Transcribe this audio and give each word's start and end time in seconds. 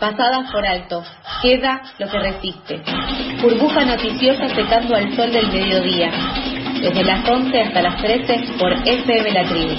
Pasadas 0.00 0.50
por 0.50 0.66
alto, 0.66 1.04
queda 1.42 1.82
lo 1.98 2.08
que 2.08 2.18
resiste. 2.18 2.82
Burbuja 3.42 3.84
noticiosa 3.84 4.48
secando 4.48 4.96
al 4.96 5.14
sol 5.14 5.30
del 5.30 5.46
mediodía. 5.52 6.10
Desde 6.80 7.04
las 7.04 7.28
11 7.28 7.60
hasta 7.60 7.82
las 7.82 8.00
13 8.02 8.34
por 8.58 8.72
FM 8.72 9.30
La 9.30 9.44
Tribu. 9.44 9.74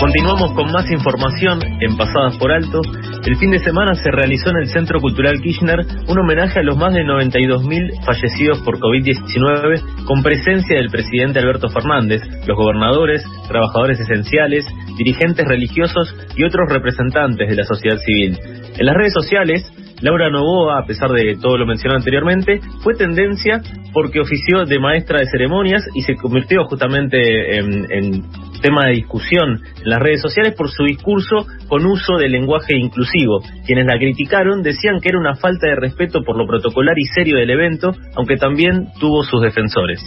Continuamos 0.00 0.52
con 0.54 0.72
más 0.72 0.90
información 0.90 1.60
en 1.80 1.96
Pasadas 1.96 2.36
por 2.36 2.50
Alto. 2.50 2.80
El 3.26 3.36
fin 3.36 3.50
de 3.50 3.58
semana 3.58 3.94
se 3.94 4.10
realizó 4.10 4.50
en 4.50 4.58
el 4.58 4.68
Centro 4.68 5.00
Cultural 5.00 5.40
Kirchner 5.40 5.80
un 6.08 6.18
homenaje 6.18 6.60
a 6.60 6.62
los 6.62 6.76
más 6.76 6.92
de 6.92 7.04
92.000 7.04 8.04
fallecidos 8.04 8.60
por 8.60 8.78
COVID-19 8.78 10.04
con 10.04 10.22
presencia 10.22 10.76
del 10.76 10.90
presidente 10.90 11.38
Alberto 11.38 11.70
Fernández, 11.70 12.20
los 12.46 12.54
gobernadores, 12.54 13.24
trabajadores 13.48 13.98
esenciales, 13.98 14.66
dirigentes 14.98 15.46
religiosos 15.48 16.14
y 16.36 16.44
otros 16.44 16.70
representantes 16.70 17.48
de 17.48 17.56
la 17.56 17.64
sociedad 17.64 17.96
civil. 17.96 18.38
En 18.78 18.84
las 18.84 18.94
redes 18.94 19.14
sociales, 19.14 19.72
Laura 20.04 20.28
Novoa, 20.28 20.80
a 20.80 20.84
pesar 20.84 21.10
de 21.12 21.34
todo 21.40 21.56
lo 21.56 21.64
mencionado 21.64 21.96
anteriormente, 21.96 22.60
fue 22.82 22.94
tendencia 22.94 23.62
porque 23.90 24.20
ofició 24.20 24.66
de 24.66 24.78
maestra 24.78 25.20
de 25.20 25.26
ceremonias 25.30 25.82
y 25.94 26.02
se 26.02 26.14
convirtió 26.14 26.64
justamente 26.64 27.56
en, 27.56 28.22
tema 28.60 28.84
de 28.86 28.96
discusión 28.96 29.62
en 29.82 29.88
las 29.88 30.00
redes 30.00 30.20
sociales 30.20 30.54
por 30.56 30.70
su 30.70 30.84
discurso 30.84 31.46
con 31.68 31.86
uso 31.86 32.18
del 32.18 32.32
lenguaje 32.32 32.76
inclusivo. 32.76 33.40
Quienes 33.66 33.86
la 33.86 33.96
criticaron 33.96 34.62
decían 34.62 35.00
que 35.00 35.08
era 35.08 35.18
una 35.18 35.36
falta 35.36 35.68
de 35.68 35.76
respeto 35.76 36.22
por 36.22 36.36
lo 36.36 36.46
protocolar 36.46 36.98
y 36.98 37.06
serio 37.06 37.38
del 37.38 37.48
evento, 37.48 37.92
aunque 38.14 38.36
también 38.36 38.88
tuvo 39.00 39.22
sus 39.22 39.40
defensores. 39.40 40.02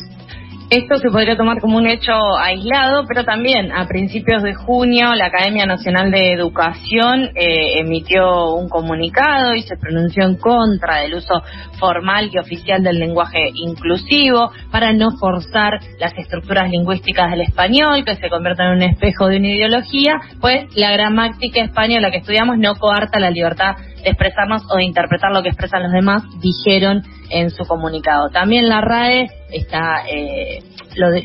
Esto 0.69 0.97
se 0.97 1.09
podría 1.09 1.37
tomar 1.37 1.61
como 1.61 1.77
un 1.77 1.87
hecho 1.87 2.11
aislado, 2.37 3.05
pero 3.07 3.23
también 3.23 3.71
a 3.71 3.87
principios 3.87 4.43
de 4.43 4.53
junio 4.53 5.15
la 5.15 5.27
Academia 5.27 5.65
Nacional 5.65 6.11
de 6.11 6.33
Educación 6.33 7.29
eh, 7.35 7.79
emitió 7.79 8.53
un 8.53 8.67
comunicado 8.67 9.55
y 9.55 9.61
se 9.61 9.77
pronunció 9.77 10.25
en 10.25 10.35
contra 10.35 11.03
del 11.03 11.15
uso 11.15 11.41
formal 11.79 12.29
y 12.33 12.37
oficial 12.37 12.83
del 12.83 12.99
lenguaje 12.99 13.49
inclusivo 13.53 14.51
para 14.69 14.91
no 14.91 15.11
forzar 15.17 15.79
las 16.01 16.11
estructuras 16.17 16.69
lingüísticas 16.69 17.31
del 17.31 17.43
español 17.43 18.03
que 18.03 18.15
se 18.15 18.29
conviertan 18.29 18.71
en 18.71 18.73
un 18.73 18.83
espejo 18.93 19.27
de 19.27 19.37
una 19.37 19.47
ideología, 19.47 20.19
pues 20.41 20.65
la 20.75 20.91
gramática 20.91 21.61
española 21.61 22.11
que 22.11 22.17
estudiamos 22.17 22.57
no 22.57 22.75
coarta 22.75 23.21
la 23.21 23.31
libertad 23.31 23.77
de 24.07 24.11
expresarnos 24.11 24.63
o 24.71 24.77
de 24.77 24.85
interpretar 24.85 25.31
lo 25.31 25.43
que 25.43 25.49
expresan 25.49 25.83
los 25.83 25.91
demás, 25.91 26.23
dijeron 26.39 27.03
en 27.29 27.49
su 27.49 27.65
comunicado. 27.65 28.29
También 28.29 28.69
la 28.69 28.79
RAE 28.79 29.27
está 29.51 30.03
eh, 30.09 30.59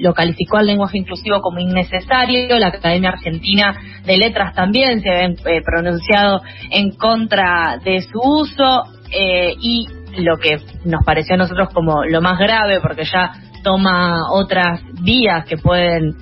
lo, 0.01 0.13
calificó 0.15 0.57
al 0.57 0.67
lenguaje 0.67 0.99
inclusivo 0.99 1.41
como 1.41 1.61
innecesario, 1.61 2.59
la 2.59 2.69
Academia 2.69 3.11
Argentina 3.11 3.75
de 4.05 4.17
Letras 4.17 4.55
también 4.55 5.01
se 5.01 5.11
ha 5.11 5.25
eh, 5.27 5.63
pronunciado 5.65 6.43
en 6.71 6.91
contra 6.91 7.79
de 7.85 8.03
su 8.03 8.19
uso 8.21 8.83
eh, 9.13 9.55
y 9.61 9.87
lo 10.19 10.39
que 10.39 10.59
nos 10.85 11.05
pareció 11.05 11.37
a 11.37 11.39
nosotros 11.39 11.69
como 11.73 12.05
lo 12.05 12.21
más 12.21 12.39
grave, 12.39 12.81
porque 12.81 13.05
ya 13.05 13.33
toma 13.63 14.33
otras 14.33 14.81
vías 15.03 15.45
que 15.47 15.57
pueden 15.57 16.17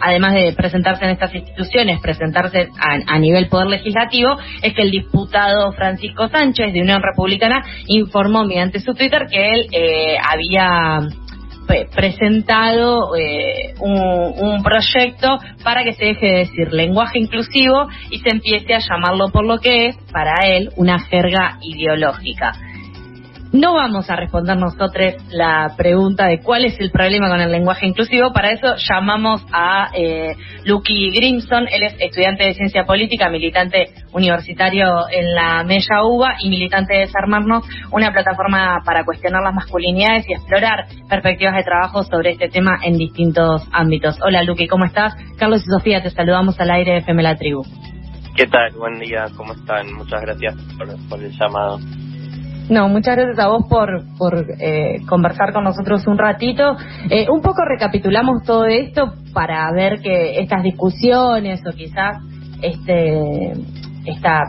además 0.00 0.34
de 0.34 0.52
presentarse 0.52 1.04
en 1.04 1.10
estas 1.10 1.34
instituciones, 1.34 2.00
presentarse 2.00 2.68
a, 2.78 3.18
nivel 3.18 3.48
poder 3.48 3.68
legislativo, 3.68 4.38
es 4.62 4.74
que 4.74 4.82
el 4.82 4.90
diputado 4.90 5.72
Francisco 5.72 6.28
Sánchez 6.28 6.72
de 6.72 6.80
Unión 6.80 7.02
Republicana 7.02 7.62
informó 7.86 8.44
mediante 8.44 8.80
su 8.80 8.94
Twitter 8.94 9.26
que 9.30 9.54
él 9.54 9.66
eh, 9.72 10.16
había 10.18 11.00
presentado 11.94 13.16
eh, 13.16 13.74
un, 13.80 14.62
proyecto 14.62 15.38
para 15.64 15.84
que 15.84 15.92
se 15.94 16.04
deje 16.04 16.26
de 16.26 16.38
decir 16.38 16.72
lenguaje 16.72 17.18
inclusivo 17.18 17.88
y 18.10 18.18
se 18.18 18.30
empiece 18.30 18.74
a 18.74 18.78
llamarlo 18.78 19.30
por 19.30 19.44
lo 19.44 19.58
que 19.58 19.86
es, 19.86 19.96
para 20.12 20.46
él, 20.46 20.70
una 20.76 20.98
jerga 20.98 21.58
ideológica. 21.62 22.52
No 23.52 23.74
vamos 23.74 24.08
a 24.08 24.14
responder 24.14 24.56
nosotros 24.56 25.14
la 25.30 25.74
pregunta 25.76 26.26
de 26.26 26.38
cuál 26.38 26.64
es 26.64 26.78
el 26.78 26.92
problema 26.92 27.28
con 27.28 27.40
el 27.40 27.50
lenguaje 27.50 27.84
inclusivo. 27.84 28.32
Para 28.32 28.52
eso 28.52 28.76
llamamos 28.76 29.44
a 29.52 29.90
eh, 29.92 30.36
Lucky 30.64 31.10
Grimson. 31.10 31.66
Él 31.68 31.82
es 31.82 31.96
estudiante 31.98 32.44
de 32.44 32.54
ciencia 32.54 32.84
política, 32.84 33.28
militante 33.28 33.90
universitario 34.12 35.08
en 35.10 35.34
la 35.34 35.64
Mella 35.64 36.04
UBA 36.04 36.36
y 36.38 36.48
militante 36.48 36.94
de 36.94 37.00
Desarmarnos, 37.00 37.64
una 37.90 38.12
plataforma 38.12 38.82
para 38.84 39.04
cuestionar 39.04 39.42
las 39.42 39.54
masculinidades 39.54 40.28
y 40.28 40.34
explorar 40.34 40.86
perspectivas 41.08 41.56
de 41.56 41.64
trabajo 41.64 42.04
sobre 42.04 42.30
este 42.30 42.48
tema 42.50 42.78
en 42.84 42.98
distintos 42.98 43.66
ámbitos. 43.72 44.16
Hola 44.22 44.44
Lucky, 44.44 44.68
¿cómo 44.68 44.84
estás? 44.84 45.16
Carlos 45.38 45.62
y 45.66 45.70
Sofía, 45.70 46.00
te 46.04 46.10
saludamos 46.10 46.60
al 46.60 46.70
aire 46.70 46.92
de 46.92 46.98
FM 46.98 47.20
La 47.24 47.34
Tribu. 47.34 47.64
¿Qué 48.36 48.46
tal? 48.46 48.70
Buen 48.78 49.00
día, 49.00 49.26
¿cómo 49.36 49.54
están? 49.54 49.92
Muchas 49.92 50.20
gracias 50.22 50.54
por 51.08 51.20
el 51.20 51.32
llamado. 51.32 51.80
No, 52.70 52.88
muchas 52.88 53.16
gracias 53.16 53.38
a 53.40 53.48
vos 53.48 53.64
por, 53.68 54.04
por 54.16 54.46
eh, 54.60 55.00
conversar 55.08 55.52
con 55.52 55.64
nosotros 55.64 56.06
un 56.06 56.16
ratito. 56.16 56.76
Eh, 57.10 57.26
un 57.28 57.42
poco 57.42 57.64
recapitulamos 57.64 58.44
todo 58.44 58.66
esto 58.66 59.12
para 59.34 59.68
ver 59.72 60.00
que 60.00 60.38
estas 60.38 60.62
discusiones 60.62 61.60
o 61.66 61.76
quizás 61.76 62.18
este 62.62 63.54
esta, 64.06 64.44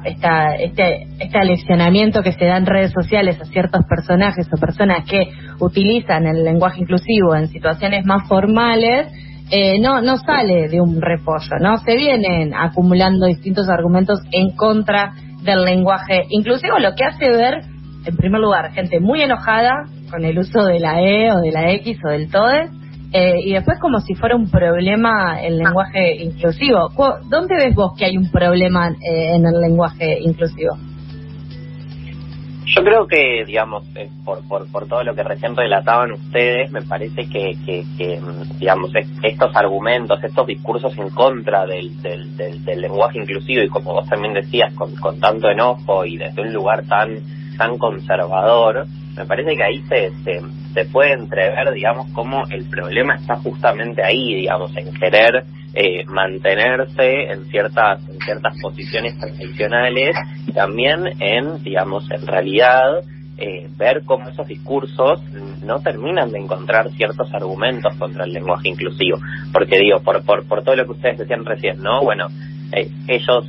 este, 0.59 1.07
este 1.19 1.37
aleccionamiento 1.37 2.21
que 2.21 2.31
se 2.31 2.45
da 2.45 2.57
en 2.57 2.65
redes 2.65 2.91
sociales 2.91 3.39
a 3.41 3.45
ciertos 3.45 3.85
personajes 3.85 4.47
o 4.47 4.57
personas 4.57 5.05
que 5.05 5.29
utilizan 5.59 6.25
el 6.25 6.43
lenguaje 6.43 6.81
inclusivo 6.81 7.35
en 7.35 7.47
situaciones 7.47 8.05
más 8.05 8.27
formales, 8.29 9.07
eh, 9.51 9.79
no, 9.81 10.01
no 10.01 10.17
sale 10.17 10.69
de 10.69 10.79
un 10.79 11.01
repollo, 11.01 11.57
¿no? 11.59 11.79
Se 11.79 11.95
vienen 11.97 12.53
acumulando 12.53 13.25
distintos 13.25 13.67
argumentos 13.67 14.19
en 14.31 14.55
contra 14.55 15.13
del 15.43 15.65
lenguaje 15.65 16.23
inclusivo, 16.29 16.79
lo 16.79 16.95
que 16.95 17.03
hace 17.03 17.29
ver 17.29 17.70
en 18.05 18.17
primer 18.17 18.41
lugar, 18.41 18.71
gente 18.71 18.99
muy 18.99 19.21
enojada 19.21 19.85
con 20.09 20.25
el 20.25 20.37
uso 20.39 20.63
de 20.63 20.79
la 20.79 21.01
E 21.01 21.31
o 21.31 21.39
de 21.39 21.51
la 21.51 21.71
X 21.71 21.99
o 22.05 22.09
del 22.09 22.29
TODE, 22.29 22.69
eh, 23.13 23.39
y 23.43 23.53
después 23.53 23.77
como 23.79 23.99
si 23.99 24.15
fuera 24.15 24.35
un 24.35 24.49
problema 24.49 25.41
el 25.41 25.57
lenguaje 25.57 26.15
inclusivo. 26.23 26.89
¿Dónde 27.29 27.55
ves 27.55 27.75
vos 27.75 27.93
que 27.97 28.05
hay 28.05 28.17
un 28.17 28.31
problema 28.31 28.89
eh, 28.89 29.35
en 29.35 29.45
el 29.45 29.59
lenguaje 29.59 30.19
inclusivo? 30.21 30.77
Yo 32.73 32.83
creo 32.83 33.05
que, 33.05 33.43
digamos, 33.45 33.83
eh, 33.95 34.09
por, 34.23 34.47
por, 34.47 34.71
por 34.71 34.87
todo 34.87 35.03
lo 35.03 35.13
que 35.13 35.23
recién 35.23 35.57
relataban 35.57 36.13
ustedes, 36.13 36.71
me 36.71 36.81
parece 36.81 37.27
que, 37.27 37.57
que, 37.65 38.21
mm, 38.21 38.59
digamos, 38.59 38.91
estos 38.95 39.53
argumentos, 39.57 40.23
estos 40.23 40.47
discursos 40.47 40.97
en 40.97 41.09
contra 41.09 41.65
del, 41.65 42.01
del, 42.01 42.37
del, 42.37 42.81
lenguaje 42.81 43.19
inclusivo 43.19 43.61
y 43.61 43.67
como 43.67 43.91
vos 43.91 44.07
también 44.07 44.33
decías, 44.33 44.73
con, 44.73 44.95
con 44.95 45.19
tanto 45.19 45.49
enojo 45.49 46.05
y 46.05 46.15
desde 46.15 46.43
un 46.43 46.53
lugar 46.53 46.85
tan 46.87 47.40
tan 47.61 47.77
conservador, 47.77 48.87
me 49.15 49.25
parece 49.25 49.55
que 49.55 49.63
ahí 49.63 49.83
se, 49.87 50.11
se, 50.73 50.85
puede 50.85 51.13
entrever, 51.13 51.71
digamos, 51.71 52.07
cómo 52.11 52.43
el 52.49 52.65
problema 52.65 53.17
está 53.17 53.35
justamente 53.35 54.03
ahí, 54.03 54.33
digamos, 54.33 54.75
en 54.75 54.91
querer 54.95 55.43
eh, 55.75 56.03
mantenerse 56.07 57.31
en 57.31 57.45
ciertas, 57.51 58.01
en 58.09 58.19
ciertas 58.19 58.59
posiciones 58.59 59.15
tradicionales 59.19 60.15
también 60.55 61.05
en, 61.19 61.63
digamos, 61.63 62.09
en 62.09 62.25
realidad 62.25 63.03
eh, 63.37 63.69
ver 63.77 64.01
cómo 64.05 64.27
esos 64.29 64.47
discursos 64.47 65.21
no 65.63 65.81
terminan 65.81 66.31
de 66.31 66.39
encontrar 66.39 66.89
ciertos 66.91 67.31
argumentos 67.31 67.93
contra 67.97 68.25
el 68.25 68.33
lenguaje 68.33 68.69
inclusivo. 68.69 69.19
Porque 69.53 69.77
digo, 69.77 69.99
por, 69.99 70.25
por, 70.25 70.47
por 70.47 70.63
todo 70.63 70.75
lo 70.75 70.85
que 70.85 70.91
ustedes 70.93 71.19
decían 71.19 71.45
recién, 71.45 71.81
¿no? 71.81 72.01
Bueno, 72.01 72.27
eh, 72.73 72.89
ellos, 73.07 73.45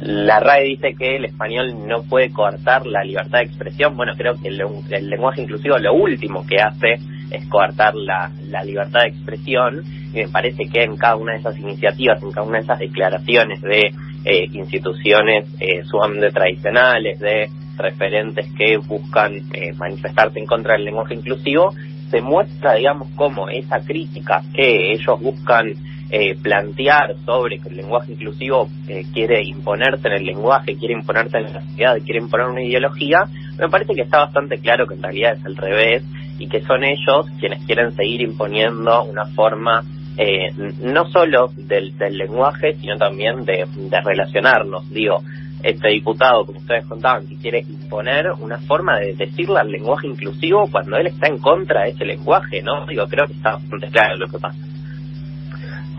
la 0.00 0.40
RAE 0.40 0.64
dice 0.64 0.94
que 0.98 1.16
el 1.16 1.26
español 1.26 1.86
no 1.86 2.02
puede 2.02 2.30
coartar 2.30 2.86
la 2.86 3.04
libertad 3.04 3.40
de 3.40 3.44
expresión. 3.44 3.96
Bueno, 3.96 4.14
creo 4.16 4.34
que 4.40 4.48
el, 4.48 5.10
lenguaje 5.10 5.42
inclusivo 5.42 5.78
lo 5.78 5.94
último 5.94 6.46
que 6.46 6.56
hace 6.56 6.98
es 7.30 7.46
coartar 7.48 7.94
la, 7.94 8.30
libertad 8.64 9.00
de 9.00 9.08
expresión 9.08 9.82
y 10.12 10.16
me 10.16 10.28
parece 10.28 10.68
que 10.68 10.82
en 10.82 10.96
cada 10.96 11.16
una 11.16 11.32
de 11.32 11.38
esas 11.38 11.58
iniciativas, 11.58 12.22
en 12.22 12.32
cada 12.32 12.46
una 12.46 12.58
de 12.58 12.64
esas 12.64 12.78
declaraciones 12.78 13.60
de 13.62 13.92
eh, 14.24 14.48
instituciones 14.52 15.46
eh, 15.58 15.82
sumamente 15.84 16.30
tradicionales, 16.30 17.18
de 17.18 17.48
referentes 17.76 18.46
que 18.56 18.76
buscan 18.76 19.34
eh, 19.52 19.72
manifestarse 19.74 20.38
en 20.38 20.46
contra 20.46 20.74
del 20.74 20.84
lenguaje 20.84 21.14
inclusivo, 21.14 21.74
se 22.10 22.20
muestra, 22.20 22.74
digamos, 22.74 23.08
cómo 23.16 23.48
esa 23.48 23.80
crítica 23.80 24.42
que 24.54 24.92
ellos 24.92 25.20
buscan 25.20 25.74
eh, 26.14 26.36
plantear 26.42 27.14
sobre 27.24 27.58
que 27.58 27.70
el 27.70 27.76
lenguaje 27.76 28.12
inclusivo 28.12 28.68
eh, 28.86 29.06
quiere 29.14 29.42
imponerse 29.42 30.08
en 30.08 30.12
el 30.12 30.26
lenguaje, 30.26 30.76
quiere 30.76 30.92
imponerse 30.92 31.38
en 31.38 31.44
la 31.44 31.62
sociedad, 31.62 31.96
quiere 32.04 32.20
imponer 32.20 32.48
una 32.48 32.62
ideología, 32.62 33.24
me 33.58 33.70
parece 33.70 33.94
que 33.94 34.02
está 34.02 34.18
bastante 34.18 34.58
claro 34.58 34.86
que 34.86 34.92
en 34.92 35.02
realidad 35.02 35.38
es 35.38 35.46
al 35.46 35.56
revés 35.56 36.04
y 36.38 36.48
que 36.48 36.60
son 36.60 36.84
ellos 36.84 37.26
quienes 37.40 37.64
quieren 37.64 37.92
seguir 37.92 38.20
imponiendo 38.20 39.04
una 39.04 39.24
forma 39.24 39.84
eh, 40.18 40.52
no 40.82 41.06
solo 41.06 41.50
del, 41.56 41.94
lenguaje, 42.10 42.74
sino 42.74 42.98
también 42.98 43.46
de, 43.46 43.66
relacionarnos. 44.04 44.90
Digo, 44.90 45.22
este 45.62 45.88
diputado, 45.88 46.44
como 46.44 46.58
ustedes 46.58 46.84
contaban, 46.84 47.26
que 47.26 47.38
quiere 47.38 47.60
imponer 47.60 48.32
una 48.38 48.58
forma 48.58 48.98
de 48.98 49.14
decirle 49.14 49.60
al 49.60 49.70
lenguaje 49.70 50.08
inclusivo 50.08 50.68
cuando 50.70 50.98
él 50.98 51.06
está 51.06 51.28
en 51.28 51.38
contra 51.38 51.84
de 51.84 51.92
ese 51.92 52.04
lenguaje, 52.04 52.60
¿no? 52.60 52.84
Digo, 52.86 53.06
creo 53.06 53.26
que 53.26 53.32
está 53.32 53.52
bastante 53.52 53.88
claro 53.88 54.16
lo 54.18 54.26
que 54.26 54.38
pasa. 54.38 54.71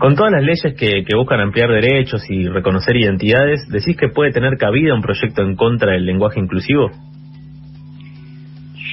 Con 0.04 0.16
todas 0.16 0.32
las 0.32 0.42
leyes 0.42 0.74
que, 0.78 1.02
que 1.02 1.16
buscan 1.16 1.40
ampliar 1.40 1.70
derechos 1.70 2.28
y 2.28 2.46
reconocer 2.46 2.94
identidades, 2.94 3.66
¿decís 3.70 3.96
que 3.96 4.10
puede 4.10 4.32
tener 4.32 4.58
cabida 4.58 4.92
un 4.92 5.00
proyecto 5.00 5.40
en 5.40 5.56
contra 5.56 5.92
del 5.92 6.04
lenguaje 6.04 6.38
inclusivo? 6.38 6.90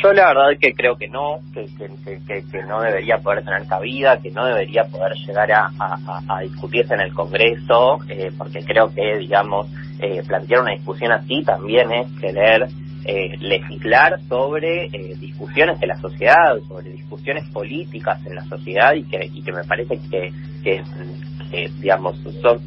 Yo 0.02 0.14
la 0.14 0.28
verdad 0.30 0.58
que 0.60 0.74
creo 0.74 0.96
que 0.96 1.08
no, 1.08 1.42
que, 1.54 1.68
que, 1.78 2.44
que, 2.44 2.64
no 2.64 2.82
debería 2.82 3.20
poder 3.20 3.44
tener 3.44 3.68
cabida, 3.68 4.18
que 4.18 4.32
no 4.32 4.46
debería 4.46 4.84
poder 4.86 5.14
llegar 5.14 5.52
a, 5.52 5.70
a, 6.28 6.40
discutirse 6.42 6.96
en 6.96 7.02
el 7.02 7.14
Congreso, 7.14 8.00
eh, 8.10 8.32
porque 8.36 8.64
creo 8.64 8.92
que, 8.92 9.18
digamos, 9.20 9.68
eh, 10.00 10.24
plantear 10.26 10.62
una 10.62 10.72
discusión 10.72 11.12
así 11.12 11.44
también 11.44 11.92
es 11.92 12.08
querer 12.20 12.68
eh, 13.06 13.38
legislar 13.40 14.20
sobre 14.28 14.86
eh, 14.86 15.16
discusiones 15.20 15.80
de 15.80 15.88
la 15.88 15.98
sociedad, 15.98 16.58
sobre 16.68 16.90
discusiones 16.90 17.48
políticas 17.50 18.26
en 18.26 18.36
la 18.36 18.46
sociedad 18.46 18.94
y 18.96 19.04
que, 19.04 19.24
y 19.32 19.44
que 19.44 19.52
me 19.52 19.64
parece 19.64 20.00
que, 20.10 20.32
que, 20.64 20.84
que 21.52 21.70
digamos, 21.80 22.18
son 22.42 22.60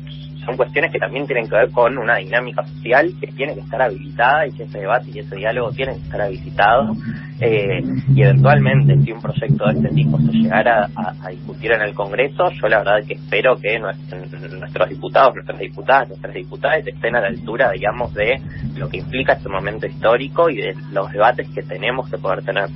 son 0.45 0.57
cuestiones 0.57 0.93
que 0.93 0.99
también 0.99 1.27
tienen 1.27 1.49
que 1.49 1.57
ver 1.57 1.71
con 1.71 1.97
una 1.99 2.17
dinámica 2.17 2.65
social 2.65 3.13
que 3.21 3.27
tiene 3.29 3.55
que 3.55 3.61
estar 3.61 3.81
habilitada 3.83 4.47
y 4.47 4.53
que 4.53 4.65
ese 4.65 4.81
debate 4.81 5.11
y 5.13 5.19
ese 5.19 5.37
diálogo 5.37 5.71
tienen 5.73 5.97
que 5.97 6.03
estar 6.03 6.21
habilitados 6.21 6.97
eh, 7.41 7.83
y 8.15 8.23
eventualmente 8.23 8.97
si 9.01 9.13
un 9.13 9.21
proyecto 9.21 9.67
de 9.67 9.73
este 9.73 9.89
tipo 9.89 10.19
se 10.19 10.33
llegara 10.33 10.89
a, 10.95 11.29
discutir 11.31 11.73
en 11.73 11.83
el 11.83 11.95
Congreso, 11.95 12.51
yo 12.51 12.69
la 12.69 12.79
verdad 12.79 13.07
que 13.07 13.15
espero 13.15 13.57
que 13.57 13.79
nuestros 13.79 14.89
diputados, 14.89 15.35
nuestras 15.35 15.59
diputadas, 15.59 16.09
nuestras 16.09 16.35
diputadas 16.35 16.87
estén 16.87 17.17
a 17.17 17.21
la 17.21 17.29
altura, 17.29 17.73
digamos, 17.73 18.15
de 18.15 18.41
lo 18.77 18.89
que 18.89 18.99
implica 18.99 19.33
este 19.33 19.49
momento 19.49 19.87
histórico 19.87 20.49
y 20.49 20.57
de 20.57 20.75
los 20.93 21.11
debates 21.11 21.49
que 21.49 21.63
tenemos 21.63 22.09
que 22.09 22.19
poder 22.19 22.45
tener. 22.45 22.69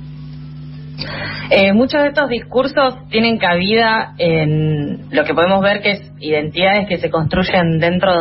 Eh, 1.51 1.73
muchos 1.73 2.01
de 2.03 2.09
estos 2.09 2.29
discursos 2.29 2.95
tienen 3.09 3.37
cabida 3.37 4.13
en 4.17 5.09
lo 5.09 5.23
que 5.23 5.33
podemos 5.33 5.61
ver 5.61 5.81
que 5.81 5.91
es 5.91 6.11
identidades 6.19 6.87
que 6.87 6.97
se 6.97 7.09
construyen 7.09 7.79
dentro 7.79 8.11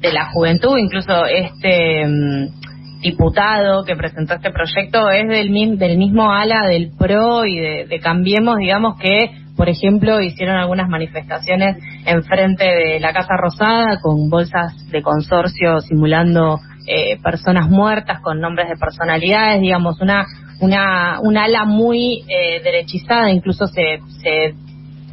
de 0.00 0.12
la 0.12 0.30
juventud, 0.30 0.78
incluso 0.78 1.24
este 1.26 2.06
mm, 2.06 3.00
diputado 3.00 3.84
que 3.84 3.96
presentó 3.96 4.34
este 4.34 4.50
proyecto 4.50 5.10
es 5.10 5.28
del, 5.28 5.78
del 5.78 5.98
mismo 5.98 6.32
ala 6.32 6.66
del 6.66 6.90
PRO 6.96 7.44
y 7.44 7.58
de, 7.58 8.00
Cambiemos, 8.00 8.58
digamos 8.58 8.98
que, 9.00 9.30
por 9.56 9.68
ejemplo, 9.68 10.20
hicieron 10.20 10.56
algunas 10.56 10.88
manifestaciones 10.88 11.76
en 12.06 12.22
frente 12.22 12.64
de 12.64 13.00
la 13.00 13.12
Casa 13.12 13.36
Rosada 13.36 13.98
con 14.00 14.30
bolsas 14.30 14.88
de 14.90 15.02
consorcio 15.02 15.80
simulando 15.80 16.58
eh, 16.86 17.18
personas 17.22 17.68
muertas 17.68 18.20
con 18.20 18.40
nombres 18.40 18.68
de 18.68 18.76
personalidades, 18.76 19.60
digamos, 19.60 20.00
una 20.00 20.24
una, 20.60 21.20
una 21.20 21.44
ala 21.44 21.64
muy 21.64 22.24
eh, 22.28 22.60
derechizada, 22.62 23.30
incluso 23.30 23.66
se, 23.66 24.00
se 24.22 24.54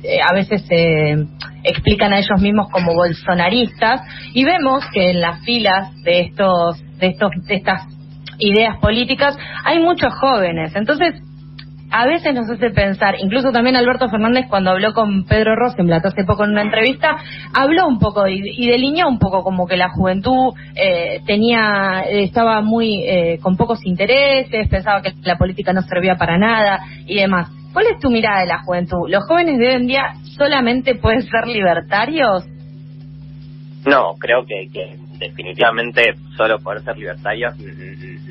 eh, 0.04 0.20
a 0.24 0.34
veces 0.34 0.64
se 0.68 1.16
explican 1.64 2.14
a 2.14 2.20
ellos 2.20 2.40
mismos 2.42 2.70
como 2.72 2.94
bolsonaristas 2.94 4.02
y 4.34 4.44
vemos 4.44 4.84
que 4.94 5.12
en 5.12 5.22
las 5.22 5.44
filas 5.44 5.96
de 6.04 6.22
estos 6.22 6.82
de 6.98 7.08
estos 7.08 7.32
de 7.48 7.56
estas 7.56 7.88
ideas 8.38 8.78
políticas 8.78 9.38
hay 9.64 9.80
muchos 9.80 10.14
jóvenes. 10.14 10.76
Entonces 10.76 11.16
a 11.92 12.06
veces 12.06 12.34
nos 12.34 12.50
hace 12.50 12.72
pensar, 12.72 13.16
incluso 13.20 13.52
también 13.52 13.76
Alberto 13.76 14.10
Fernández 14.10 14.48
cuando 14.50 14.72
habló 14.72 14.94
con 14.94 15.26
Pedro 15.26 15.56
Rosenblatt 15.56 16.06
hace 16.06 16.24
poco 16.26 16.44
en 16.44 16.52
una 16.52 16.64
entrevista, 16.64 17.18
habló 17.54 17.88
un 17.88 18.00
poco 18.00 18.28
y, 18.28 18.68
delineó 18.68 19.08
un 19.08 19.20
poco 19.20 19.44
como 19.44 19.68
que 19.68 19.78
la 19.78 19.90
juventud 19.90 20.54
eh, 20.76 21.22
tenía, 21.26 22.04
estaba 22.10 22.62
muy 22.62 23.04
eh, 23.04 23.40
con 23.42 23.56
pocos 23.56 23.86
intereses, 23.86 24.68
pensaba 24.68 25.02
que 25.02 25.14
la 25.24 25.38
política 25.38 25.74
no 25.74 25.82
servía 25.84 26.16
para 26.16 26.38
nada 26.38 26.80
y 27.06 27.16
demás. 27.16 27.50
¿Cuál 27.72 27.88
es 27.88 28.00
tu 28.00 28.10
mirada 28.10 28.40
de 28.42 28.48
la 28.48 28.64
juventud? 28.64 29.10
¿Los 29.10 29.26
jóvenes 29.26 29.60
de 29.60 29.68
hoy 29.68 29.74
en 29.76 29.88
día 29.88 30.14
solamente 30.38 30.96
pueden 30.96 31.24
ser 31.24 31.48
libertarios? 31.48 32.46
No, 33.86 34.16
creo 34.18 34.46
que, 34.46 34.70
que 34.72 35.05
definitivamente 35.20 36.16
solo 36.36 36.60
poder 36.60 36.84
ser 36.84 36.98
libertarios 36.98 37.56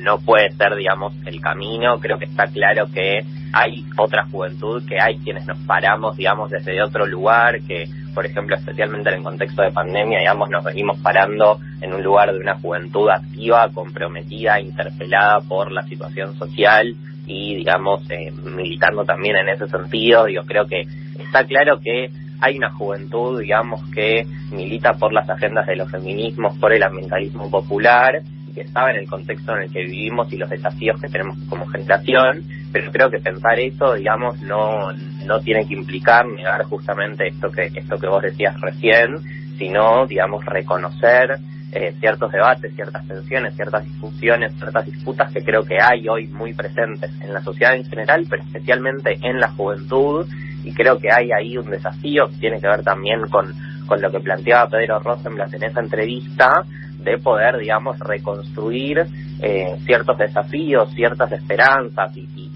no 0.04 0.18
puede 0.18 0.50
ser, 0.52 0.74
digamos, 0.76 1.14
el 1.26 1.40
camino. 1.40 1.98
Creo 1.98 2.18
que 2.18 2.26
está 2.26 2.46
claro 2.46 2.86
que 2.92 3.24
hay 3.52 3.84
otra 3.96 4.26
juventud, 4.26 4.86
que 4.86 5.00
hay 5.00 5.18
quienes 5.18 5.46
nos 5.46 5.58
paramos, 5.60 6.16
digamos, 6.16 6.50
desde 6.50 6.82
otro 6.82 7.06
lugar, 7.06 7.60
que, 7.62 7.88
por 8.14 8.26
ejemplo, 8.26 8.56
especialmente 8.56 9.10
en 9.10 9.16
el 9.16 9.22
contexto 9.22 9.62
de 9.62 9.72
pandemia, 9.72 10.18
digamos, 10.18 10.50
nos 10.50 10.64
venimos 10.64 10.98
parando 10.98 11.58
en 11.80 11.94
un 11.94 12.02
lugar 12.02 12.32
de 12.32 12.38
una 12.38 12.56
juventud 12.56 13.08
activa, 13.08 13.70
comprometida, 13.72 14.60
interpelada 14.60 15.40
por 15.40 15.72
la 15.72 15.82
situación 15.84 16.36
social 16.36 16.94
y, 17.26 17.54
digamos, 17.54 18.08
eh, 18.10 18.30
militando 18.30 19.04
también 19.04 19.36
en 19.36 19.48
ese 19.48 19.68
sentido. 19.68 20.28
Yo 20.28 20.44
creo 20.44 20.66
que 20.66 20.82
está 21.18 21.44
claro 21.46 21.80
que 21.80 22.10
hay 22.40 22.58
una 22.58 22.70
juventud, 22.70 23.40
digamos, 23.40 23.82
que 23.90 24.26
milita 24.50 24.94
por 24.94 25.12
las 25.12 25.28
agendas 25.28 25.66
de 25.66 25.76
los 25.76 25.90
feminismos, 25.90 26.58
por 26.58 26.72
el 26.72 26.82
ambientalismo 26.82 27.50
popular, 27.50 28.22
que 28.54 28.66
sabe 28.68 28.92
en 28.92 28.98
el 28.98 29.08
contexto 29.08 29.56
en 29.56 29.64
el 29.64 29.72
que 29.72 29.82
vivimos 29.82 30.32
y 30.32 30.36
los 30.36 30.48
desafíos 30.48 31.00
que 31.00 31.08
tenemos 31.08 31.36
como 31.48 31.66
generación, 31.66 32.44
pero 32.72 32.90
creo 32.92 33.10
que 33.10 33.18
pensar 33.18 33.58
eso, 33.58 33.94
digamos, 33.94 34.40
no, 34.42 34.92
no 35.26 35.40
tiene 35.40 35.66
que 35.66 35.74
implicar 35.74 36.26
negar 36.26 36.62
justamente 36.64 37.26
esto 37.28 37.50
que, 37.50 37.70
esto 37.74 37.98
que 37.98 38.06
vos 38.06 38.22
decías 38.22 38.60
recién, 38.60 39.18
sino, 39.58 40.06
digamos, 40.06 40.44
reconocer 40.44 41.38
eh, 41.72 41.92
ciertos 41.98 42.30
debates, 42.30 42.72
ciertas 42.74 43.06
tensiones, 43.06 43.56
ciertas 43.56 43.84
discusiones, 43.84 44.52
ciertas 44.56 44.86
disputas 44.86 45.32
que 45.32 45.42
creo 45.42 45.64
que 45.64 45.80
hay 45.80 46.08
hoy 46.08 46.28
muy 46.28 46.54
presentes 46.54 47.10
en 47.20 47.32
la 47.32 47.42
sociedad 47.42 47.74
en 47.74 47.84
general, 47.84 48.26
pero 48.30 48.44
especialmente 48.44 49.18
en 49.22 49.40
la 49.40 49.48
juventud, 49.48 50.26
y 50.64 50.72
creo 50.72 50.98
que 50.98 51.12
hay 51.12 51.30
ahí 51.30 51.56
un 51.56 51.70
desafío 51.70 52.28
que 52.28 52.36
tiene 52.36 52.60
que 52.60 52.66
ver 52.66 52.82
también 52.82 53.28
con, 53.28 53.54
con 53.86 54.00
lo 54.00 54.10
que 54.10 54.20
planteaba 54.20 54.68
Pedro 54.68 54.98
Rosenblatt 54.98 55.54
en 55.54 55.64
esa 55.64 55.80
entrevista, 55.80 56.64
de 57.04 57.18
poder, 57.18 57.58
digamos, 57.58 57.98
reconstruir 57.98 59.06
eh, 59.40 59.76
ciertos 59.84 60.16
desafíos, 60.18 60.90
ciertas 60.94 61.30
esperanzas 61.32 62.16
y, 62.16 62.20
y, 62.20 62.50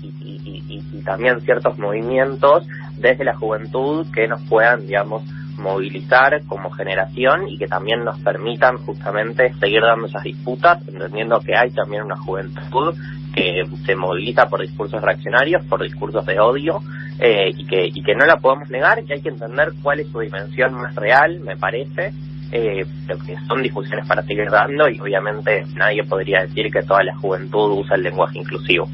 y, 0.69 1.03
también 1.05 1.41
ciertos 1.41 1.79
movimientos 1.79 2.67
desde 2.99 3.25
la 3.25 3.35
juventud 3.35 4.07
que 4.13 4.29
nos 4.29 4.43
puedan, 4.43 4.87
digamos, 4.87 5.23
movilizar 5.57 6.43
como 6.47 6.71
generación 6.71 7.49
y 7.49 7.57
que 7.57 7.67
también 7.67 8.05
nos 8.05 8.19
permitan 8.21 8.77
justamente 8.79 9.53
seguir 9.55 9.81
dando 9.83 10.07
esas 10.07 10.23
disputas, 10.23 10.87
entendiendo 10.87 11.41
que 11.41 11.57
hay 11.57 11.71
también 11.71 12.03
una 12.03 12.17
juventud 12.17 12.95
que 13.35 13.65
se 13.87 13.95
moviliza 13.95 14.49
por 14.49 14.61
discursos 14.61 15.01
reaccionarios, 15.01 15.65
por 15.67 15.83
discursos 15.83 16.27
de 16.27 16.39
odio, 16.41 16.81
eh, 17.21 17.51
y, 17.57 17.67
que, 17.67 17.87
y 17.87 18.03
que 18.03 18.15
no 18.15 18.27
la 18.27 18.37
podemos 18.37 18.71
negar, 18.71 19.03
que 19.05 19.15
hay 19.15 19.23
que 19.23 19.31
entender 19.31 19.71
cuál 19.83 20.01
es 20.01 20.09
su 20.09 20.21
dimensión 20.21 20.75
más 20.75 20.95
real, 20.95 21.41
me 21.41 21.57
parece, 21.57 22.13
eh, 22.53 22.85
pero 23.07 23.19
que 23.25 23.37
son 23.47 23.63
discusiones 23.63 24.07
para 24.07 24.23
seguir 24.23 24.51
dando 24.51 24.89
y 24.89 24.99
obviamente 25.01 25.65
nadie 25.75 26.05
podría 26.05 26.43
decir 26.43 26.71
que 26.73 26.83
toda 26.83 27.03
la 27.03 27.17
juventud 27.17 27.79
usa 27.79 27.97
el 27.97 28.03
lenguaje 28.03 28.39
inclusivo. 28.39 28.89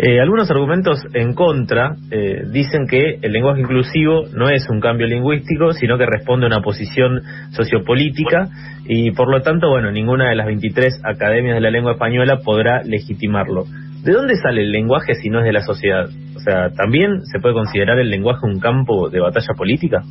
Eh, 0.00 0.20
algunos 0.20 0.48
argumentos 0.48 1.02
en 1.12 1.34
contra 1.34 1.96
eh, 2.12 2.44
dicen 2.52 2.86
que 2.86 3.18
el 3.20 3.32
lenguaje 3.32 3.62
inclusivo 3.62 4.26
no 4.32 4.48
es 4.48 4.70
un 4.70 4.80
cambio 4.80 5.08
lingüístico, 5.08 5.72
sino 5.72 5.98
que 5.98 6.06
responde 6.06 6.46
a 6.46 6.46
una 6.46 6.62
posición 6.62 7.20
sociopolítica 7.50 8.48
y 8.86 9.10
por 9.10 9.28
lo 9.28 9.42
tanto, 9.42 9.68
bueno, 9.68 9.90
ninguna 9.90 10.30
de 10.30 10.36
las 10.36 10.46
23 10.46 11.00
academias 11.04 11.56
de 11.56 11.60
la 11.60 11.70
lengua 11.70 11.92
española 11.92 12.38
podrá 12.44 12.84
legitimarlo. 12.84 13.64
¿De 14.08 14.14
dónde 14.14 14.36
sale 14.36 14.62
el 14.62 14.72
lenguaje 14.72 15.14
si 15.16 15.28
no 15.28 15.40
es 15.40 15.44
de 15.44 15.52
la 15.52 15.60
sociedad? 15.60 16.08
O 16.34 16.40
sea, 16.40 16.70
¿también 16.70 17.20
se 17.30 17.40
puede 17.40 17.52
considerar 17.52 17.98
el 17.98 18.08
lenguaje 18.08 18.46
un 18.46 18.58
campo 18.58 19.10
de 19.10 19.20
batalla 19.20 19.52
política? 19.54 20.02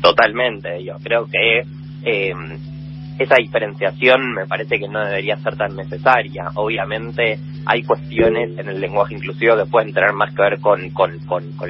Totalmente, 0.00 0.84
yo 0.84 0.94
creo 1.02 1.26
que 1.26 1.62
eh, 2.04 2.32
esa 3.18 3.34
diferenciación 3.34 4.32
me 4.32 4.46
parece 4.46 4.78
que 4.78 4.86
no 4.86 5.04
debería 5.04 5.36
ser 5.38 5.56
tan 5.56 5.74
necesaria. 5.74 6.52
Obviamente 6.54 7.36
hay 7.66 7.82
cuestiones 7.82 8.56
en 8.56 8.68
el 8.68 8.80
lenguaje 8.80 9.16
inclusivo 9.16 9.56
que 9.56 9.68
pueden 9.68 9.92
tener 9.92 10.12
más 10.12 10.32
que 10.32 10.42
ver 10.42 10.60
con, 10.60 10.88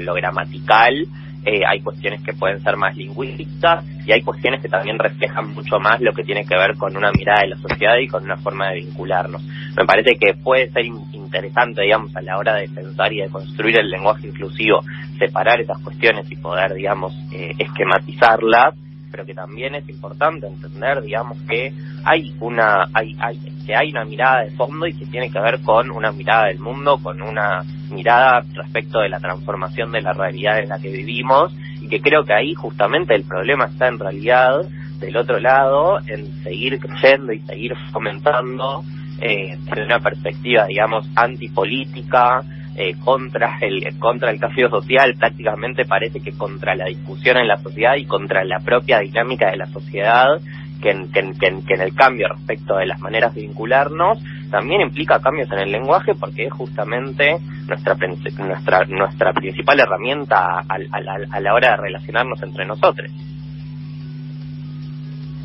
lo 0.05 0.13
gramatical, 0.13 1.07
eh, 1.43 1.61
hay 1.67 1.81
cuestiones 1.81 2.21
que 2.21 2.33
pueden 2.33 2.61
ser 2.61 2.77
más 2.77 2.95
lingüísticas 2.95 3.83
y 4.05 4.11
hay 4.11 4.21
cuestiones 4.21 4.61
que 4.61 4.69
también 4.69 4.99
reflejan 4.99 5.55
mucho 5.55 5.79
más 5.79 6.01
lo 6.01 6.13
que 6.13 6.23
tiene 6.23 6.45
que 6.45 6.55
ver 6.55 6.75
con 6.77 6.95
una 6.95 7.11
mirada 7.13 7.41
de 7.41 7.47
la 7.47 7.57
sociedad 7.57 7.97
y 7.97 8.07
con 8.07 8.25
una 8.25 8.37
forma 8.37 8.69
de 8.69 8.81
vincularnos. 8.81 9.41
Me 9.77 9.85
parece 9.85 10.15
que 10.15 10.33
puede 10.33 10.69
ser 10.71 10.85
interesante, 10.85 11.83
digamos, 11.83 12.15
a 12.15 12.21
la 12.21 12.37
hora 12.37 12.55
de 12.55 12.67
pensar 12.67 13.13
y 13.13 13.21
de 13.21 13.29
construir 13.29 13.79
el 13.79 13.89
lenguaje 13.89 14.27
inclusivo, 14.27 14.81
separar 15.19 15.61
esas 15.61 15.79
cuestiones 15.83 16.29
y 16.31 16.35
poder, 16.35 16.73
digamos, 16.73 17.13
eh, 17.31 17.53
esquematizarlas 17.59 18.73
pero 19.09 19.25
que 19.25 19.33
también 19.33 19.75
es 19.75 19.87
importante 19.89 20.47
entender, 20.47 21.01
digamos, 21.01 21.37
que 21.47 21.73
hay 22.03 22.35
una, 22.39 22.87
hay, 22.93 23.15
hay 23.19 23.39
que 23.65 23.75
hay 23.75 23.89
una 23.89 24.05
mirada 24.05 24.43
de 24.43 24.51
fondo 24.51 24.87
y 24.87 24.93
que 24.93 25.05
tiene 25.05 25.29
que 25.29 25.39
ver 25.39 25.61
con 25.61 25.91
una 25.91 26.11
mirada 26.11 26.47
del 26.47 26.59
mundo, 26.59 26.99
con 27.01 27.21
una 27.21 27.63
mirada 27.89 28.43
respecto 28.53 28.99
de 28.99 29.09
la 29.09 29.19
transformación 29.19 29.91
de 29.91 30.01
la 30.01 30.13
realidad 30.13 30.59
en 30.59 30.69
la 30.69 30.79
que 30.79 30.89
vivimos 30.89 31.53
y 31.81 31.87
que 31.87 32.01
creo 32.01 32.23
que 32.23 32.33
ahí 32.33 32.53
justamente 32.53 33.15
el 33.15 33.23
problema 33.23 33.65
está 33.65 33.87
en 33.87 33.99
realidad 33.99 34.61
del 34.99 35.17
otro 35.17 35.39
lado 35.39 35.99
en 36.07 36.43
seguir 36.43 36.79
creyendo 36.79 37.33
y 37.33 37.39
seguir 37.39 37.73
fomentando 37.91 38.83
eh, 39.19 39.57
desde 39.63 39.85
una 39.85 39.99
perspectiva, 39.99 40.65
digamos, 40.65 41.09
antipolítica, 41.15 42.43
eh, 42.79 42.95
contra 43.03 43.57
el 43.61 43.97
contra 43.97 44.29
el 44.29 44.39
cambio 44.39 44.69
social, 44.69 45.15
prácticamente 45.15 45.85
parece 45.85 46.19
que 46.19 46.37
contra 46.37 46.75
la 46.75 46.85
discusión 46.85 47.37
en 47.37 47.47
la 47.47 47.57
sociedad 47.57 47.95
y 47.95 48.05
contra 48.05 48.43
la 48.43 48.59
propia 48.59 48.99
dinámica 48.99 49.49
de 49.49 49.57
la 49.57 49.65
sociedad, 49.65 50.39
que 50.79 50.91
en, 50.91 51.11
que, 51.11 51.33
que 51.67 51.73
en 51.73 51.81
el 51.81 51.95
cambio 51.95 52.27
respecto 52.27 52.77
de 52.77 52.85
las 52.85 52.99
maneras 52.99 53.33
de 53.33 53.41
vincularnos 53.41 54.19
también 54.51 54.81
implica 54.81 55.19
cambios 55.19 55.51
en 55.51 55.57
el 55.57 55.71
lenguaje 55.71 56.13
porque 56.13 56.45
es 56.45 56.53
justamente 56.53 57.39
nuestra 57.67 57.95
nuestra 58.37 58.85
nuestra 58.85 59.33
principal 59.33 59.79
herramienta 59.79 60.59
a, 60.59 60.65
a 60.69 61.39
la 61.39 61.53
hora 61.55 61.71
de 61.71 61.77
relacionarnos 61.77 62.43
entre 62.43 62.67
nosotros. 62.67 63.11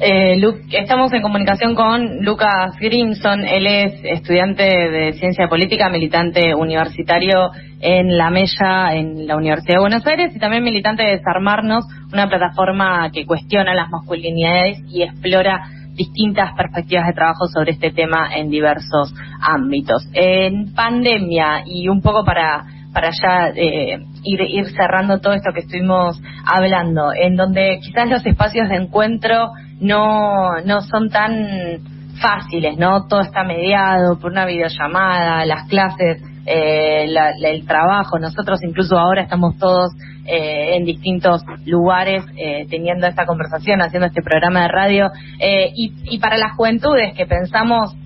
Eh, 0.04 0.36
estamos 0.72 1.12
en 1.12 1.22
comunicación 1.22 1.76
con 1.76 2.24
Lucas 2.24 2.76
Grimson. 2.80 3.44
Él 3.44 3.68
es 3.68 4.00
estudiante 4.02 4.64
de 4.64 5.12
ciencia 5.12 5.46
política, 5.46 5.88
militante 5.90 6.56
universitario 6.56 7.52
en 7.80 8.18
La 8.18 8.28
Mella, 8.28 8.96
en 8.96 9.28
la 9.28 9.36
Universidad 9.36 9.74
de 9.74 9.80
Buenos 9.80 10.04
Aires, 10.04 10.34
y 10.34 10.40
también 10.40 10.64
militante 10.64 11.04
de 11.04 11.18
Desarmarnos, 11.18 11.84
una 12.12 12.28
plataforma 12.28 13.12
que 13.12 13.24
cuestiona 13.24 13.74
las 13.74 13.90
masculinidades 13.90 14.80
y 14.88 15.04
explora 15.04 15.68
distintas 15.94 16.52
perspectivas 16.56 17.06
de 17.06 17.12
trabajo 17.12 17.46
sobre 17.46 17.70
este 17.70 17.92
tema 17.92 18.34
en 18.34 18.50
diversos 18.50 19.14
ámbitos. 19.40 20.04
En 20.14 20.74
pandemia, 20.74 21.62
y 21.64 21.88
un 21.88 22.02
poco 22.02 22.24
para 22.24 22.64
para 22.92 23.10
ya 23.10 23.48
eh, 23.54 23.98
ir, 24.24 24.66
cerrando 24.76 25.20
todo 25.20 25.32
esto 25.32 25.52
que 25.52 25.60
estuvimos 25.60 26.20
hablando, 26.44 27.12
en 27.14 27.36
donde 27.36 27.78
quizás 27.82 28.08
los 28.08 28.24
espacios 28.24 28.68
de 28.68 28.76
encuentro 28.76 29.50
no, 29.80 30.60
no 30.64 30.80
son 30.82 31.10
tan 31.10 31.80
fáciles, 32.20 32.76
¿no? 32.78 33.06
Todo 33.08 33.22
está 33.22 33.44
mediado 33.44 34.18
por 34.18 34.30
una 34.30 34.44
videollamada, 34.44 35.44
las 35.46 35.66
clases, 35.68 36.22
eh, 36.46 37.06
el 37.42 37.66
trabajo, 37.66 38.18
nosotros 38.18 38.60
incluso 38.62 38.98
ahora 38.98 39.22
estamos 39.22 39.56
todos 39.58 39.92
eh, 40.26 40.76
en 40.76 40.84
distintos 40.84 41.42
lugares 41.66 42.24
eh, 42.36 42.66
teniendo 42.70 43.06
esta 43.06 43.26
conversación, 43.26 43.80
haciendo 43.80 44.06
este 44.06 44.22
programa 44.22 44.62
de 44.62 44.68
radio, 44.68 45.10
eh, 45.40 45.70
y, 45.74 45.92
y 46.04 46.18
para 46.18 46.36
las 46.36 46.52
juventudes 46.56 47.14
que 47.16 47.26
pensamos 47.26 47.96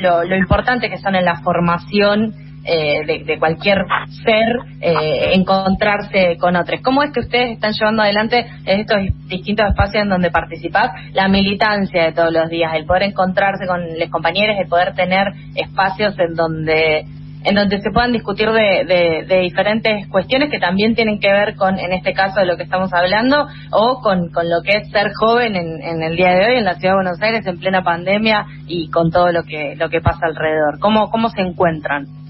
lo 0.00 0.36
importante 0.36 0.90
que 0.90 0.98
son 0.98 1.14
en 1.14 1.24
la 1.24 1.40
formación 1.40 2.34
eh, 2.64 3.24
de, 3.24 3.38
cualquier 3.38 3.78
ser 4.24 4.56
eh, 4.80 5.32
encontrarse 5.34 6.36
con 6.38 6.54
otros. 6.56 6.80
¿Cómo 6.82 7.02
es 7.02 7.12
que 7.12 7.20
ustedes 7.20 7.52
están 7.52 7.72
llevando 7.72 8.02
adelante 8.02 8.46
en 8.64 8.80
estos 8.80 8.98
distintos 9.26 9.66
espacios 9.68 10.04
en 10.04 10.08
donde 10.08 10.30
participar 10.30 10.90
la 11.12 11.28
militancia 11.28 12.04
de 12.04 12.12
todos 12.12 12.32
los 12.32 12.48
días, 12.48 12.72
el 12.74 12.86
poder 12.86 13.04
encontrarse 13.04 13.66
con 13.66 13.98
los 13.98 14.10
compañeros, 14.10 14.56
el 14.60 14.68
poder 14.68 14.94
tener 14.94 15.28
espacios 15.56 16.14
en 16.18 16.34
donde 16.34 17.04
en 17.44 17.56
donde 17.56 17.80
se 17.80 17.90
puedan 17.90 18.12
discutir 18.12 18.48
de, 18.50 19.24
de, 19.26 19.40
diferentes 19.40 20.06
cuestiones 20.08 20.48
que 20.48 20.60
también 20.60 20.94
tienen 20.94 21.18
que 21.18 21.32
ver 21.32 21.56
con, 21.56 21.76
en 21.76 21.92
este 21.92 22.12
caso, 22.12 22.38
de 22.38 22.46
lo 22.46 22.56
que 22.56 22.62
estamos 22.62 22.92
hablando, 22.92 23.48
o 23.72 24.00
con, 24.00 24.28
con 24.28 24.48
lo 24.48 24.62
que 24.62 24.78
es 24.78 24.90
ser 24.90 25.10
joven 25.12 25.56
en, 25.56 25.82
en, 25.82 26.02
el 26.02 26.16
día 26.16 26.30
de 26.34 26.46
hoy 26.46 26.58
en 26.58 26.64
la 26.64 26.74
Ciudad 26.74 26.94
de 26.94 27.02
Buenos 27.02 27.20
Aires, 27.20 27.44
en 27.44 27.58
plena 27.58 27.82
pandemia 27.82 28.46
y 28.68 28.88
con 28.90 29.10
todo 29.10 29.32
lo 29.32 29.42
que, 29.42 29.74
lo 29.76 29.88
que 29.88 30.00
pasa 30.00 30.26
alrededor. 30.26 30.78
¿Cómo, 30.78 31.10
cómo 31.10 31.30
se 31.30 31.40
encuentran? 31.40 32.21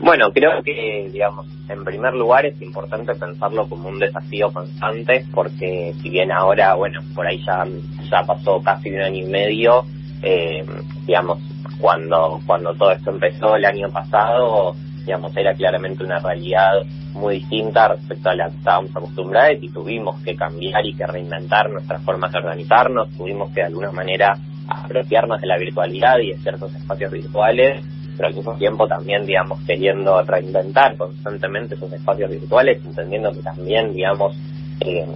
Bueno, 0.00 0.32
creo 0.32 0.62
que, 0.62 1.10
digamos, 1.12 1.46
en 1.68 1.84
primer 1.84 2.14
lugar 2.14 2.46
es 2.46 2.60
importante 2.62 3.14
pensarlo 3.14 3.68
como 3.68 3.90
un 3.90 3.98
desafío 3.98 4.50
constante, 4.50 5.26
porque 5.34 5.94
si 6.00 6.08
bien 6.08 6.32
ahora, 6.32 6.74
bueno, 6.74 7.00
por 7.14 7.26
ahí 7.26 7.44
ya, 7.44 7.66
ya 8.10 8.22
pasó 8.24 8.62
casi 8.62 8.88
un 8.88 9.02
año 9.02 9.26
y 9.26 9.28
medio, 9.28 9.84
eh, 10.22 10.64
digamos, 11.06 11.38
cuando, 11.78 12.40
cuando 12.46 12.72
todo 12.74 12.92
esto 12.92 13.10
empezó 13.10 13.56
el 13.56 13.66
año 13.66 13.90
pasado, 13.90 14.74
digamos, 15.04 15.36
era 15.36 15.52
claramente 15.52 16.02
una 16.02 16.18
realidad 16.18 16.80
muy 17.12 17.34
distinta 17.34 17.88
respecto 17.88 18.30
a 18.30 18.34
la 18.34 18.48
que 18.48 18.56
estábamos 18.56 18.96
acostumbrados 18.96 19.58
y 19.60 19.68
tuvimos 19.68 20.18
que 20.22 20.34
cambiar 20.34 20.86
y 20.86 20.94
que 20.94 21.06
reinventar 21.06 21.68
nuestras 21.68 22.02
formas 22.04 22.32
de 22.32 22.38
organizarnos, 22.38 23.10
tuvimos 23.18 23.50
que 23.50 23.60
de 23.60 23.66
alguna 23.66 23.92
manera 23.92 24.38
apropiarnos 24.66 25.42
de 25.42 25.46
la 25.46 25.58
virtualidad 25.58 26.18
y 26.20 26.30
de 26.30 26.38
ciertos 26.38 26.74
espacios 26.74 27.12
virtuales 27.12 27.84
pero 28.20 28.28
al 28.28 28.34
mismo 28.34 28.54
tiempo 28.58 28.86
también, 28.86 29.24
digamos, 29.24 29.58
queriendo 29.66 30.20
reinventar 30.20 30.94
constantemente 30.98 31.74
esos 31.74 31.90
espacios 31.90 32.30
virtuales, 32.30 32.78
entendiendo 32.84 33.32
que 33.32 33.40
también, 33.40 33.94
digamos, 33.94 34.36
eh, 34.80 35.06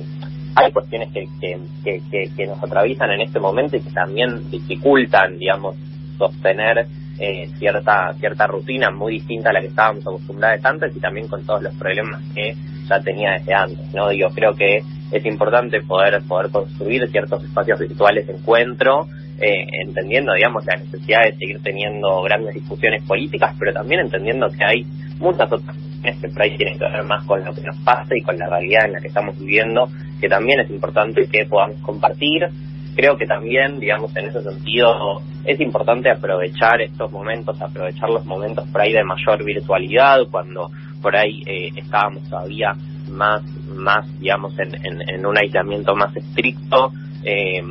hay 0.54 0.72
cuestiones 0.72 1.10
que, 1.12 1.28
que, 1.38 2.30
que, 2.34 2.46
nos 2.46 2.62
atraviesan 2.62 3.10
en 3.10 3.20
este 3.20 3.38
momento 3.40 3.76
y 3.76 3.80
que 3.80 3.90
también 3.90 4.50
dificultan, 4.50 5.36
digamos, 5.36 5.76
sostener 6.16 6.86
eh, 7.18 7.50
cierta 7.58 8.14
cierta 8.14 8.46
rutina 8.46 8.90
muy 8.90 9.14
distinta 9.16 9.50
a 9.50 9.52
la 9.52 9.60
que 9.60 9.66
estábamos 9.66 10.06
acostumbrados 10.06 10.64
antes 10.64 10.96
y 10.96 11.00
también 11.00 11.28
con 11.28 11.44
todos 11.44 11.62
los 11.62 11.74
problemas 11.74 12.22
que 12.34 12.56
ya 12.88 13.00
tenía 13.00 13.32
desde 13.32 13.52
antes, 13.52 13.92
¿no? 13.92 14.08
Digo, 14.08 14.30
creo 14.34 14.54
que 14.54 14.82
es 15.10 15.26
importante 15.26 15.82
poder 15.82 16.22
poder 16.22 16.50
construir 16.50 17.06
ciertos 17.10 17.44
espacios 17.44 17.78
virtuales 17.80 18.26
de 18.26 18.32
encuentro 18.32 19.08
eh, 19.40 19.66
entendiendo, 19.82 20.32
digamos, 20.34 20.64
la 20.66 20.76
necesidad 20.76 21.22
de 21.24 21.36
seguir 21.36 21.60
teniendo 21.62 22.22
grandes 22.22 22.54
discusiones 22.54 23.02
políticas, 23.04 23.54
pero 23.58 23.72
también 23.72 24.02
entendiendo 24.02 24.48
que 24.48 24.64
hay 24.64 24.86
muchas 25.18 25.50
otras 25.50 25.76
cuestiones 25.76 26.20
que 26.20 26.28
por 26.28 26.42
ahí 26.42 26.56
tienen 26.56 26.78
que 26.78 26.84
ver 26.84 27.04
más 27.04 27.24
con 27.24 27.44
lo 27.44 27.54
que 27.54 27.62
nos 27.62 27.76
pasa 27.78 28.16
y 28.16 28.22
con 28.22 28.38
la 28.38 28.48
realidad 28.48 28.86
en 28.86 28.92
la 28.92 29.00
que 29.00 29.08
estamos 29.08 29.38
viviendo, 29.38 29.88
que 30.20 30.28
también 30.28 30.60
es 30.60 30.70
importante 30.70 31.26
que 31.26 31.46
podamos 31.46 31.80
compartir. 31.80 32.48
Creo 32.94 33.16
que 33.16 33.26
también, 33.26 33.80
digamos, 33.80 34.14
en 34.16 34.26
ese 34.26 34.40
sentido, 34.42 35.20
es 35.44 35.60
importante 35.60 36.10
aprovechar 36.10 36.80
estos 36.80 37.10
momentos, 37.10 37.60
aprovechar 37.60 38.08
los 38.08 38.24
momentos 38.24 38.68
por 38.68 38.80
ahí 38.80 38.92
de 38.92 39.02
mayor 39.02 39.44
virtualidad, 39.44 40.20
cuando 40.30 40.70
por 41.02 41.16
ahí 41.16 41.42
eh, 41.46 41.70
estábamos 41.74 42.22
todavía 42.30 42.72
más, 43.10 43.42
más 43.74 44.06
digamos, 44.20 44.56
en, 44.58 44.74
en, 44.86 45.08
en 45.08 45.26
un 45.26 45.36
aislamiento 45.36 45.94
más 45.96 46.16
estricto, 46.16 46.92
eh, 47.24 47.62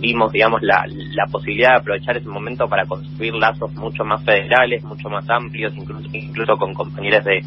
vimos, 0.00 0.32
digamos, 0.32 0.62
la, 0.62 0.84
la 0.88 1.26
posibilidad 1.30 1.72
de 1.72 1.80
aprovechar 1.80 2.16
ese 2.16 2.28
momento 2.28 2.68
para 2.68 2.86
construir 2.86 3.34
lazos 3.34 3.72
mucho 3.74 4.04
más 4.04 4.24
federales, 4.24 4.82
mucho 4.84 5.08
más 5.08 5.28
amplios, 5.28 5.74
incluso, 5.76 6.08
incluso 6.12 6.56
con 6.56 6.74
compañeros 6.74 7.24
de, 7.24 7.42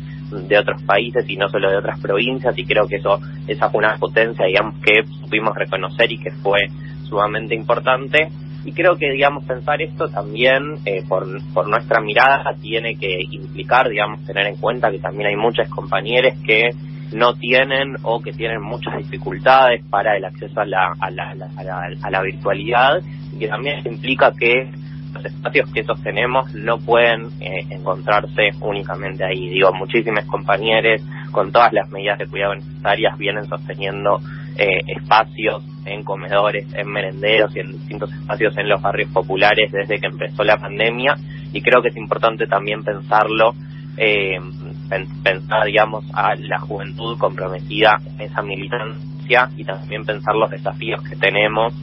de 0.48 0.58
otros 0.58 0.82
países 0.84 1.28
y 1.28 1.36
no 1.38 1.50
solo 1.50 1.72
de 1.72 1.78
otras 1.78 2.00
provincias, 2.00 2.58
y 2.58 2.66
creo 2.66 2.88
que 2.88 2.98
eso, 2.98 3.20
esa 3.48 3.70
fue 3.70 3.80
una 3.80 3.98
potencia, 3.98 4.46
digamos, 4.46 4.76
que 4.84 5.04
supimos 5.22 5.56
reconocer 5.56 6.12
y 6.12 6.20
que 6.20 6.32
fue 6.32 6.60
sumamente 7.04 7.56
importante. 7.56 8.30
Y 8.66 8.74
creo 8.74 8.96
que, 8.98 9.10
digamos, 9.10 9.46
pensar 9.46 9.82
esto 9.82 10.10
también, 10.10 10.80
eh, 10.86 11.04
por, 11.08 11.26
por 11.54 11.68
nuestra 11.68 12.02
mirada, 12.02 12.54
tiene 12.62 12.96
que 12.98 13.20
implicar, 13.32 13.90
digamos, 13.90 14.24
tener 14.26 14.48
en 14.48 14.58
cuenta 14.58 14.92
que 14.92 15.00
también 15.00 15.30
hay 15.30 15.36
muchos 15.38 15.68
compañeros 15.70 16.34
que 16.46 16.70
no 17.12 17.34
tienen 17.34 17.96
o 18.04 18.22
que 18.22 18.32
tienen 18.32 18.62
muchas 18.62 18.98
dificultades 18.98 19.84
para 19.90 20.16
el 20.18 20.26
acceso 20.26 20.62
a 20.62 20.66
la, 20.66 22.22
virtualidad 22.22 23.02
y 23.34 23.40
que 23.40 23.48
también 23.48 23.82
implica 23.86 24.32
que 24.34 24.72
los 25.14 25.26
espacios 25.26 25.72
que 25.74 25.84
sostenemos 25.84 26.54
no 26.54 26.78
pueden 26.78 27.30
eh, 27.40 27.66
encontrarse 27.72 28.52
únicamente 28.62 29.26
ahí. 29.26 29.50
Digo, 29.50 29.74
muchísimos 29.74 30.26
compañeros 30.26 31.02
con 31.32 31.52
todas 31.52 31.74
las 31.74 31.90
medidas 31.90 32.20
de 32.20 32.28
cuidado 32.28 32.56
necesarias 32.56 33.18
vienen 33.18 33.46
sosteniendo 33.46 34.20
eh, 34.58 34.82
espacios 34.88 35.64
en 35.86 36.04
comedores, 36.04 36.68
en 36.74 36.88
merenderos 36.92 37.56
y 37.56 37.60
en 37.60 37.72
distintos 37.72 38.14
espacios 38.14 38.56
en 38.58 38.70
los 38.70 38.82
barrios 38.82 39.10
populares 39.12 39.72
desde 39.72 40.00
que 40.00 40.08
empezó 40.08 40.44
la 40.44 40.58
pandemia 40.58 41.16
y 41.52 41.62
creo 41.62 41.82
que 41.82 41.90
es 41.90 41.98
importante 41.98 42.46
también 42.46 42.84
pensarlo 42.84 43.54
eh, 43.98 44.40
pensar, 44.90 45.66
digamos, 45.66 46.06
a 46.14 46.36
la 46.36 46.60
juventud 46.60 47.18
comprometida 47.18 48.00
en 48.06 48.22
esa 48.22 48.42
militancia 48.42 49.50
y 49.56 49.64
también 49.64 50.06
pensar 50.06 50.36
los 50.36 50.50
desafíos 50.50 51.04
que 51.04 51.16
tenemos 51.16 51.74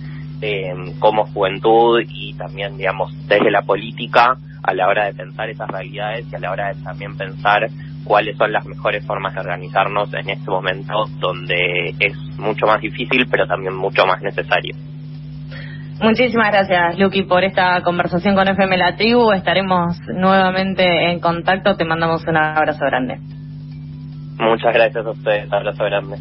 eh, 0.41 0.75
como 0.99 1.25
juventud 1.27 2.03
y 2.09 2.35
también, 2.35 2.77
digamos, 2.77 3.13
desde 3.27 3.51
la 3.51 3.63
política 3.63 4.37
a 4.63 4.75
la 4.75 4.89
hora 4.89 5.07
de 5.07 5.15
pensar 5.15 5.49
esas 5.49 5.69
realidades 5.69 6.27
y 6.31 6.35
a 6.35 6.39
la 6.39 6.51
hora 6.51 6.75
de 6.75 6.83
también 6.83 7.17
pensar 7.17 7.69
cuáles 8.05 8.37
son 8.37 8.53
las 8.53 8.67
mejores 8.67 9.05
formas 9.07 9.35
de 9.35 9.41
organizarnos 9.41 10.13
en 10.15 10.31
este 10.31 10.51
momento 10.51 11.07
donde 11.19 11.95
es 11.99 12.17
mucho 12.39 12.67
más 12.67 12.81
difícil 12.81 13.27
pero 13.31 13.47
también 13.47 13.75
mucho 13.75 14.05
más 14.07 14.21
necesario. 14.23 14.75
Muchísimas 16.01 16.53
gracias, 16.53 16.99
Luqui, 16.99 17.23
por 17.23 17.43
esta 17.43 17.81
conversación 17.83 18.35
con 18.35 18.49
FM 18.49 18.77
La 18.77 18.97
Tribu. 18.97 19.33
Estaremos 19.33 19.99
nuevamente 20.09 21.11
en 21.11 21.21
contacto. 21.21 21.77
Te 21.77 21.85
mandamos 21.85 22.25
un 22.27 22.37
abrazo 22.37 22.85
grande. 22.85 23.19
Muchas 24.39 24.75
gracias 24.75 25.07
a 25.07 25.11
ustedes. 25.11 25.51
Abrazo 25.51 25.85
grande. 25.85 26.17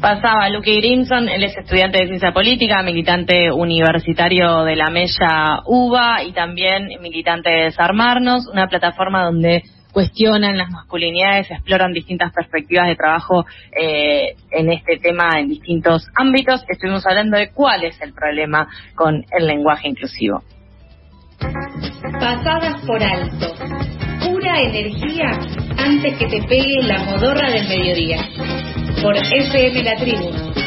Pasaba 0.00 0.48
Luque 0.48 0.76
Grimson, 0.76 1.28
él 1.28 1.42
es 1.42 1.56
estudiante 1.56 1.98
de 1.98 2.06
ciencia 2.06 2.32
política, 2.32 2.82
militante 2.84 3.50
universitario 3.50 4.62
de 4.62 4.76
la 4.76 4.90
Mella 4.90 5.62
UBA 5.66 6.22
y 6.22 6.32
también 6.32 6.88
militante 7.00 7.50
de 7.50 7.64
Desarmarnos, 7.64 8.46
una 8.46 8.68
plataforma 8.68 9.24
donde 9.24 9.64
cuestionan 9.92 10.56
las 10.56 10.70
masculinidades, 10.70 11.50
exploran 11.50 11.92
distintas 11.92 12.32
perspectivas 12.32 12.88
de 12.88 12.96
trabajo 12.96 13.44
eh, 13.72 14.34
en 14.50 14.72
este 14.72 14.98
tema 14.98 15.38
en 15.38 15.48
distintos 15.48 16.06
ámbitos. 16.14 16.64
Estuvimos 16.68 17.06
hablando 17.06 17.36
de 17.36 17.50
cuál 17.50 17.84
es 17.84 18.00
el 18.00 18.12
problema 18.12 18.68
con 18.94 19.24
el 19.30 19.46
lenguaje 19.46 19.88
inclusivo. 19.88 20.42
Pasadas 22.20 22.84
por 22.86 23.02
alto. 23.02 23.54
Pura 24.24 24.60
energía 24.60 25.30
antes 25.78 26.18
que 26.18 26.26
te 26.26 26.42
pegue 26.48 26.82
la 26.82 26.98
modorra 27.04 27.50
del 27.50 27.68
mediodía. 27.68 28.18
Por 29.02 29.16
FM 29.16 29.84
La 29.84 29.96
Tribu 29.96 30.58